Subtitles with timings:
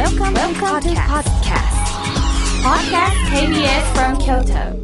[0.00, 1.76] Welcome, Welcome to podcast.
[2.64, 4.80] Podcast KBS from Kyoto.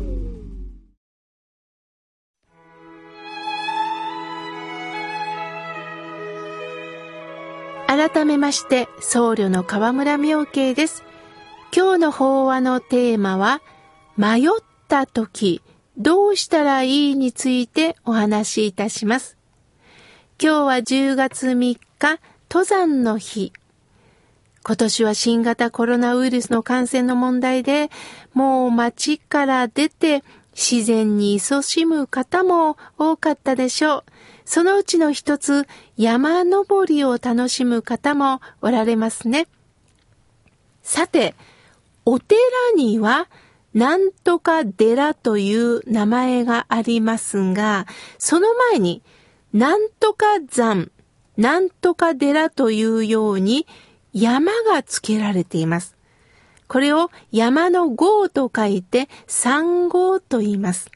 [7.87, 11.03] 改めまして僧侶の河村明慶です
[11.75, 13.63] 今日の法話のテーマは
[14.19, 14.49] 迷っ
[14.87, 15.63] た時
[15.97, 19.39] どうしたらいいについてお話しいたします
[20.39, 21.79] 今日は10月3日
[22.51, 23.55] 登山の日
[24.67, 27.89] 今年は新型コロナウイルスの感染の問題で、
[28.35, 30.25] もう街から出て
[30.57, 34.05] 自然に勤しむ方も多かったでしょう。
[34.45, 39.47] そのうちの一つ、山登りを楽しむ方もおられますね。
[40.83, 41.37] さて、
[42.05, 42.41] お寺
[42.75, 43.29] には、
[43.73, 47.87] なんとか寺という名前がありますが、
[48.19, 49.01] その前に、
[49.53, 50.91] なんとか山、
[51.37, 53.69] なんとか寺というように、
[54.19, 55.95] 山が付けられています。
[56.69, 60.91] これを山の号と書いて三号と言います。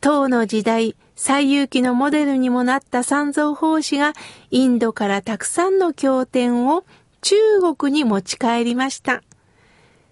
[0.00, 4.12] 唐の時代、西遊記のモデルにもなった三蔵法師が
[4.52, 6.84] インドからたくさんの経典を
[7.22, 7.34] 中
[7.76, 9.24] 国に持ち帰りました。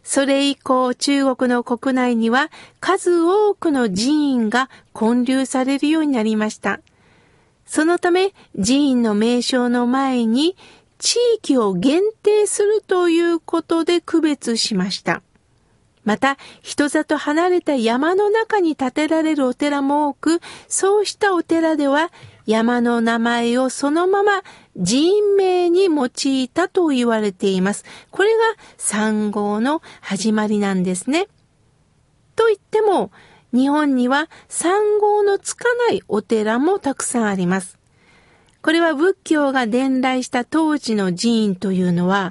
[0.03, 6.81] それ以降中国の国内には数多くの寺院が建立されるようになりました。
[7.67, 10.57] そのため寺院の名称の前に
[11.01, 15.23] 地域を限定するということで区別しました。
[16.05, 22.13] また、人里離れた山の中に建てられるお寺も多く、そうしたお寺では
[22.47, 24.43] 山の名前をそのまま
[24.77, 27.85] 人名に用いたと言われています。
[28.11, 28.39] これが
[28.77, 31.29] 産号の始まりなんですね。
[32.37, 33.11] と言っても、
[33.53, 37.80] 日本には産号のつかないお寺もたくさんあります。
[38.63, 42.31] これは仏教が伝来した当時の寺院というのは、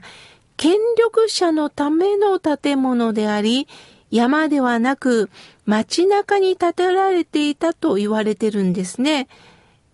[0.57, 3.67] 権力者のための建物であり、
[4.11, 5.29] 山ではなく
[5.65, 9.27] 街中に建てられていたと言われてるんですね。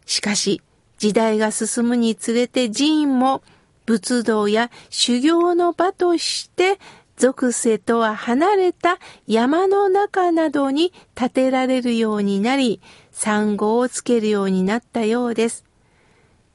[0.05, 0.61] しかし、
[0.97, 3.41] 時代が進むにつれて寺院も
[3.85, 6.79] 仏道や修行の場として
[7.17, 12.81] 属性とは離れた山の中などに建てられるようになり、
[13.11, 15.65] 産後をつけるようになったようです。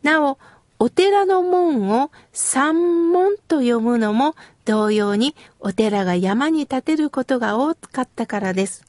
[0.03, 0.39] なお、
[0.79, 4.35] お寺の門を山門と読むのも
[4.65, 8.85] 同様にお寺が山に建てることが多かったからです。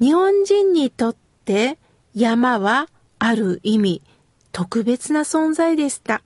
[0.00, 1.78] 日本人にとって
[2.14, 4.02] 山はある意味
[4.50, 6.22] 特別な存在でした。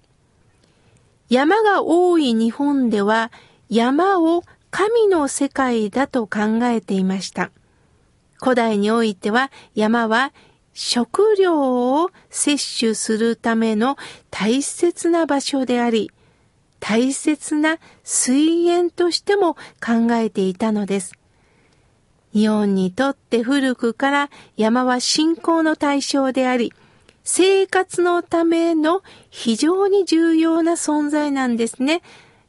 [1.29, 3.31] 山が多い日本では
[3.69, 7.51] 山を神の世界だと考えていました。
[8.41, 10.33] 古代においては山は
[10.75, 13.97] 食料を摂取するための
[14.31, 16.11] 大切な場所であり、
[16.81, 21.13] 大切な水源としても考えていたのです。
[22.33, 26.73] 日本にとって古くから山は信仰の対象であり、
[27.25, 32.03] 生活のための非常に重要な存在なんですね。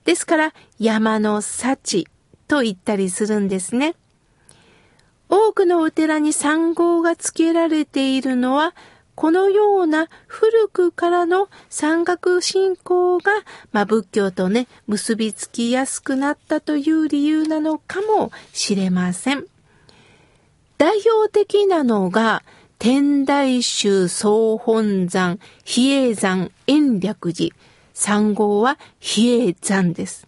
[0.05, 2.07] ですから山の幸
[2.47, 3.95] と言ったりするんですね。
[5.35, 8.75] 多くのお寺に産号が付けられているのは、
[9.15, 13.31] このような古くからの山岳信仰が、
[13.71, 19.45] まあ、仏教とね、結びつきやすくなったという理由なのかもしれません。
[20.77, 22.43] 代表的なのが、
[22.77, 27.55] 天台宗総本山、比叡山、延暦寺。
[27.95, 30.27] 三号は比叡山です。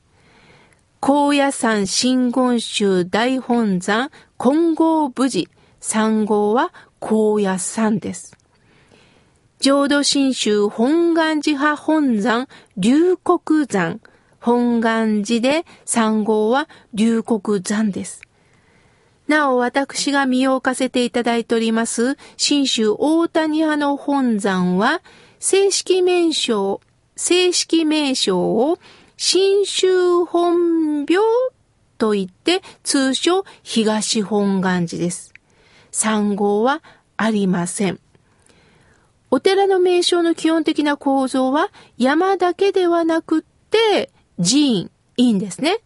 [1.07, 5.47] 高野山真言宗大本山金剛無事
[5.79, 8.37] 三号は高野山です。
[9.59, 12.47] 浄土真宗本願寺派本山
[12.77, 13.99] 龍谷山
[14.39, 18.21] 本願寺で三号は龍谷山です。
[19.27, 25.01] なお、私が見置かせていただいております、新州大谷派の本山は、
[25.39, 26.79] 正式名称、
[27.15, 28.77] 正式名称を
[29.17, 31.21] 新州本廟
[31.97, 35.33] といって通称東本願寺です。
[35.91, 36.81] 3号は
[37.17, 37.99] ありません。
[39.31, 45.79] お寺の名称の基本的な構造は山だけではなくって寺院、院ですね。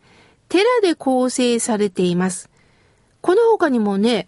[0.50, 2.50] 寺で構成されています。
[3.22, 4.28] この他にもね、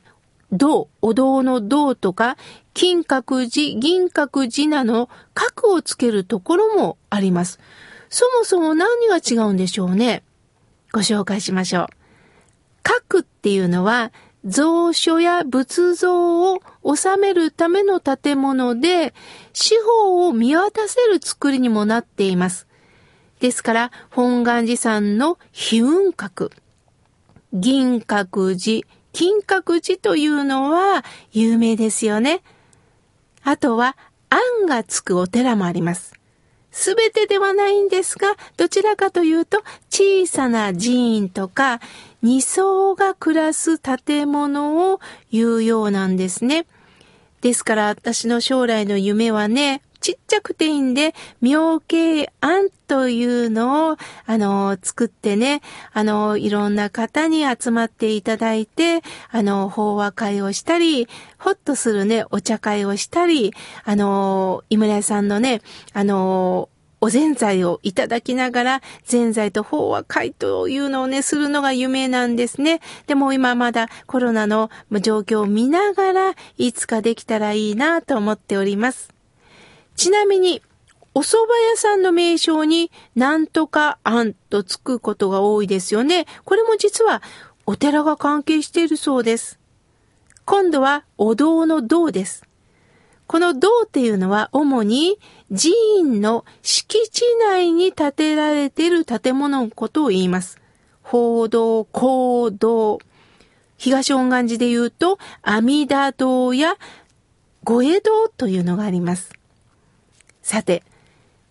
[0.52, 2.38] 銅、お堂の銅とか、
[2.74, 7.60] 金閣寺、銀閣寺など、核をつけるところもあります。
[8.10, 10.24] そもそも何が違うんでしょうね。
[10.92, 11.88] ご紹介しましょう。
[12.84, 14.12] 核っていうのは、
[14.44, 19.14] 蔵書や仏像を収めるための建物で、
[19.54, 22.68] 四方を見渡せる作りにもなっています。
[23.40, 26.52] ですから、本願寺さんの悲運閣、
[27.54, 32.42] 銀閣寺、金閣寺というのは有名ですよね。
[33.44, 33.98] あとは、
[34.30, 36.21] 案がつくお寺もあります。
[36.72, 41.82] すべてではないんですが、どちらかというと、小さな寺院とか、
[42.22, 45.00] 二層が暮らす建物を
[45.32, 46.66] 言うようなんですね。
[47.42, 55.62] ですから、私の将来の夢はね、ちっちゃくていいんで、妙慶案というのを、あの、作ってね、
[55.94, 61.08] あの、いろんな方に集まっていただいて、あの、法話会をしたり、
[61.38, 63.54] ほっとするね、お茶会をしたり、
[63.86, 65.62] あの、井村屋さんのね、
[65.94, 66.68] あの、
[67.04, 72.80] おぜんざいをいただきながら、ぜんざいと法話会というのをね、するのが夢なんですね。
[73.08, 74.70] でも今まだコロナの
[75.02, 79.21] 状況を見ながら、いつかできたらいいなと思っております。
[79.96, 80.62] ちなみに、
[81.14, 86.26] お蕎麦屋さんの名称に、なんとかあんとつくことが多いですよね。
[86.46, 87.22] これも実は、
[87.66, 89.60] お寺が関係しているそうです。
[90.46, 92.44] 今度は、お堂の堂です。
[93.28, 95.18] この堂っていうのは、主に
[95.50, 100.60] 寺院の敷地内に建てられている建物のことを言います。
[101.02, 103.00] 報道、行動。
[103.78, 106.76] 東恩願寺で言うと、阿弥陀堂や
[107.64, 109.32] 御江堂というのがあります。
[110.52, 110.84] さて、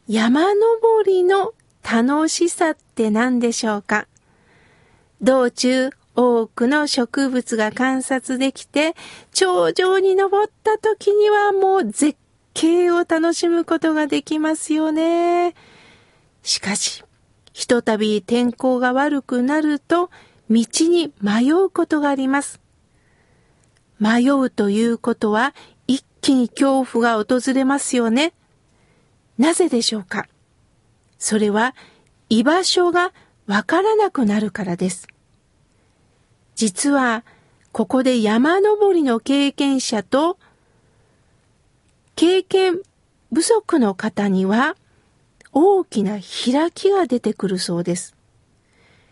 [0.08, 4.06] 山登りの楽しさって何でしょうか？
[5.23, 8.94] 道中多くの植物が観察できて、
[9.32, 12.19] 頂上に登った時にはもう絶
[12.52, 15.55] 景を楽しむことができますよね。
[16.43, 17.02] しかし、
[17.55, 20.11] ひとたび天候が悪くなると、
[20.50, 22.61] 道に迷うことがあります。
[23.99, 25.55] 迷うということは、
[25.87, 28.35] 一気に恐怖が訪れますよね。
[29.41, 30.29] なぜでしょうか？
[31.19, 31.75] それは
[32.29, 33.15] 居場所が
[33.47, 35.09] わからなくなるからです。
[36.57, 37.25] 実は、
[37.73, 40.37] ここで山登りの経験者と、
[42.17, 42.81] 経験
[43.33, 44.77] 不足の方には、
[45.53, 48.15] 大きな開きが出てくるそうです。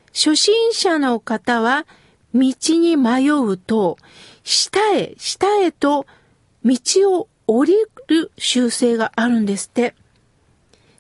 [0.09, 1.87] 初心者の方は、
[2.35, 3.97] 道に迷うと、
[4.45, 6.05] 下へ下へと
[6.67, 6.77] 道
[7.15, 7.75] を降り
[8.09, 9.95] る習性があるんですって。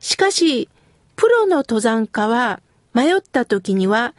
[0.00, 0.68] しかし、
[1.16, 2.60] プロの登山家は
[2.94, 4.14] 迷った時には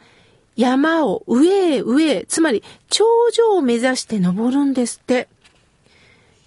[0.56, 5.28] 山を上へ上へ、つまり頂上を目指して登るんですって。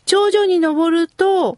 [0.05, 1.57] 頂上に登ると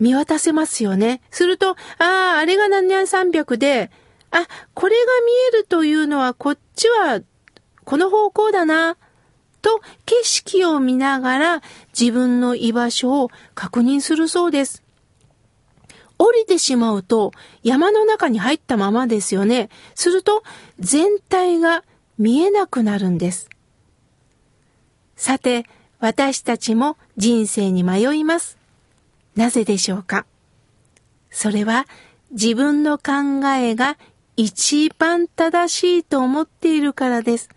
[0.00, 1.20] 見渡せますよね。
[1.30, 3.90] すると、ああ、あれが何年300で、
[4.30, 7.20] あ、これが見えるというのはこっちは
[7.84, 8.96] この方向だな、
[9.62, 11.62] と景色を見ながら
[11.98, 14.82] 自分の居場所を確認するそうです。
[16.18, 17.32] 降りてしまうと
[17.62, 19.68] 山の中に入ったままですよね。
[19.94, 20.42] すると
[20.78, 21.84] 全体が
[22.18, 23.48] 見えなくなるんです。
[25.16, 25.66] さて、
[25.98, 28.58] 私たちも人生に迷います。
[29.34, 30.26] なぜでしょうか？
[31.30, 31.86] それは
[32.30, 33.98] 自分の考えが
[34.36, 37.48] 一番正しいと思っているからです。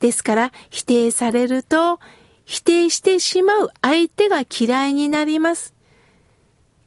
[0.00, 2.00] ですから否定されると
[2.44, 5.74] 否定してしまう相手が嫌いになります。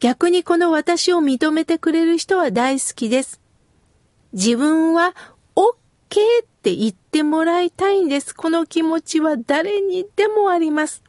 [0.02, 3.40] 逆にこの私を認めてくれる人は大好きです。
[4.34, 5.14] 自分は
[5.56, 5.64] OK
[6.42, 8.36] って言ってもらいたいんです。
[8.36, 11.04] この気持ちは誰にでもあります。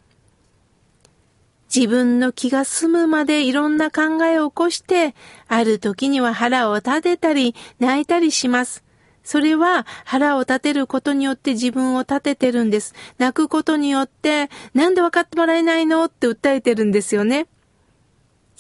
[1.75, 5.15] 自分の気が済むまでいろんな考えを起こして、
[5.49, 8.85] ある時には腹を立てたり、泣いたりします。
[9.25, 12.93] それは腹を立てることによって自分を立ててるんです。
[13.17, 16.05] 泣くことによって、なんで分かってもらえないの？
[16.05, 17.47] って訴えてるんですよね。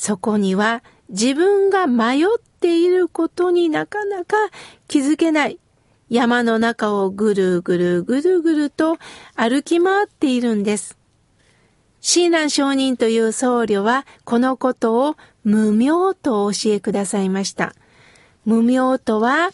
[0.02, 2.26] そこには自分が迷っ
[2.58, 4.36] ていることになかなか
[4.88, 5.60] 気づけない。
[6.10, 8.98] 山の中をぐるぐるぐるぐると
[9.36, 10.98] 歩き回っているんです。
[12.00, 17.72] 親鸞上人という僧侶はこのことを無明と教えくださいました。
[18.44, 19.50] 無明とは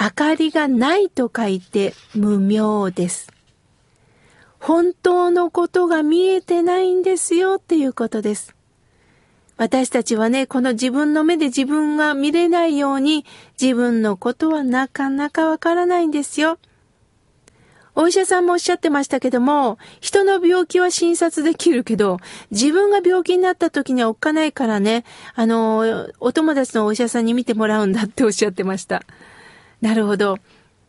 [0.00, 3.30] 明かりがないと書いて無明です。
[4.58, 8.56] 本当のことが見えてないんですよっていうことです。
[9.56, 13.24] 私たちはね、この自分の目で自分が見れないように、
[13.60, 16.58] 自分のことはなかなかわからないんですよ。
[17.94, 22.18] お医者さんもおっしゃってましたけども、人の病気は診察できるけど、
[22.50, 25.04] 自分が病気になった時にはおっかないからね、
[25.34, 29.02] あの、お友達のお医者さんに見てもらうんだっておっしゃってました。
[29.82, 30.38] なるほど。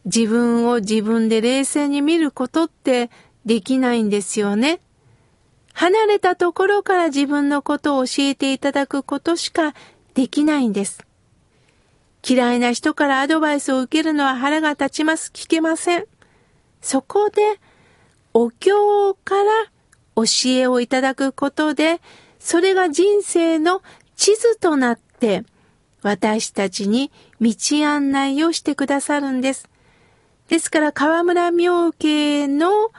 [0.06, 3.10] 自分を自分で冷静に見ることって
[3.46, 4.80] できないんですよね。
[5.74, 9.74] 離れたところから自分のことを教えていただくことしか
[10.14, 11.06] できないんです。
[12.28, 15.32] 嫌いな人からアドバイスを受けるのは腹が立ちます。
[15.34, 16.06] 聞けません。
[16.82, 17.60] そこで、
[18.34, 19.52] お経から
[20.16, 22.00] 教えをいただくことで、
[22.40, 23.82] それが人生の
[24.16, 25.44] 地図となって、
[26.02, 27.12] 私たちに
[27.42, 27.54] 道
[27.86, 29.70] 案内をしてくださるんです。
[30.48, 32.92] ですから、河村明慶の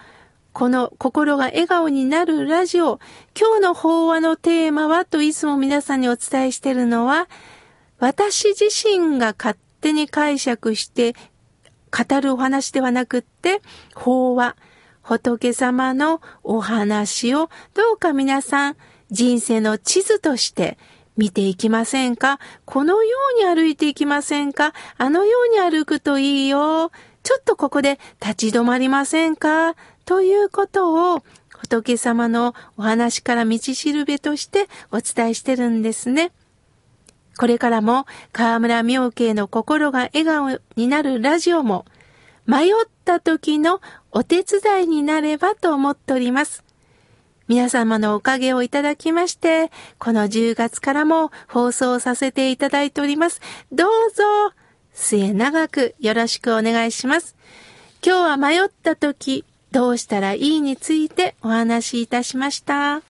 [0.55, 3.01] この心が笑顔になるラジオ、
[3.37, 7.29] 今日の法話のテーマはといつも皆さんにお伝えしているのは、
[7.99, 11.17] 私自身が勝手に解釈して
[11.91, 13.63] 語るお話ではなくって、
[13.97, 14.55] 法話、
[15.03, 18.77] 仏様のお話をどうか皆さん
[19.11, 20.79] 人生の地図として
[21.17, 22.39] 見ていきませんか？
[22.65, 24.73] このように歩いていきませんか？
[24.99, 26.93] あのように歩くといいよ。
[27.25, 29.75] ちょっとここで立ち止まりませんか？
[30.05, 36.33] ということを仏様のお話から道しるべとしてお伝えしてるんですね。
[37.37, 41.85] これからも河村明慶の心が笑顔になるラジオも
[42.47, 42.71] 迷っ
[43.05, 43.81] た時の
[44.13, 46.63] お手伝いになればと思っております。
[47.49, 53.41] 皆様のおかげをいただきまして、この10月からも放送させていただいております。
[53.73, 54.23] どうぞ、
[54.93, 57.37] 末長くよろしくお願いします。
[58.05, 63.14] 今日は迷った時、どうしたらいいについてお話しいたしました。